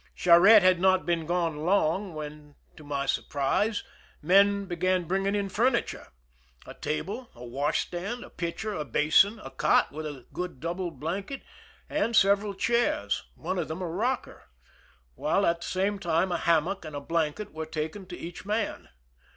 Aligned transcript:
Charette 0.15 0.63
had 0.63 0.79
not 0.79 1.05
been 1.05 1.27
gone 1.27 1.57
long 1.63 2.15
when, 2.15 2.55
to 2.75 2.83
my 2.83 3.05
surprise, 3.05 3.83
men 4.19 4.65
began 4.65 5.03
bringing 5.03 5.35
in 5.35 5.47
furniture,— 5.47 6.07
a 6.65 6.73
table, 6.73 7.29
a 7.35 7.45
wash 7.45 7.81
stand, 7.85 8.23
a 8.23 8.29
pitcher, 8.31 8.73
a 8.73 8.83
basin, 8.83 9.39
a 9.43 9.51
cot 9.51 9.91
with 9.91 10.07
a 10.07 10.25
good 10.33 10.59
double 10.59 10.89
blanket, 10.89 11.43
and 11.87 12.15
several 12.15 12.55
chairs 12.55 13.25
(one 13.35 13.59
of 13.59 13.67
them 13.67 13.83
a 13.83 13.87
rocker),— 13.87 14.45
while 15.13 15.45
at 15.45 15.61
the 15.61 15.67
same 15.67 15.99
time 15.99 16.31
a 16.31 16.37
hammock 16.39 16.83
and 16.83 16.95
a 16.95 16.99
blanket 16.99 17.53
were 17.53 17.67
taken 17.67 18.07
to 18.07 18.17
each 18.17 18.43
man. 18.43 18.89